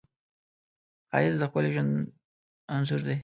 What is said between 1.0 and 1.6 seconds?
ښایست د